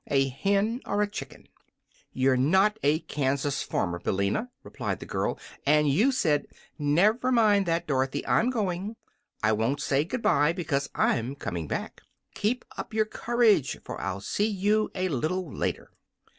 a 0.07 0.29
hen 0.29 0.81
or 0.83 1.03
a 1.03 1.07
chicken!" 1.07 1.47
"You 2.11 2.31
are 2.31 2.35
not 2.37 2.79
a 2.81 3.01
Kansas 3.01 3.61
farmer, 3.61 3.99
Billina," 3.99 4.49
replied 4.63 4.99
the 4.99 5.05
girl, 5.05 5.37
"and 5.63 5.87
you 5.87 6.11
said" 6.11 6.47
"Never 6.99 7.31
mind 7.31 7.67
that, 7.67 7.85
Dorothy. 7.85 8.25
I'm 8.25 8.49
going. 8.49 8.95
I 9.43 9.51
won't 9.51 9.79
say 9.79 10.03
good 10.03 10.23
bye, 10.23 10.53
because 10.53 10.89
I'm 10.95 11.35
coming 11.35 11.67
back. 11.67 12.01
Keep 12.33 12.65
up 12.75 12.95
your 12.95 13.05
courage, 13.05 13.77
for 13.83 14.01
I'll 14.01 14.21
see 14.21 14.47
you 14.47 14.89
a 14.95 15.07
little 15.09 15.53
later." 15.55 15.91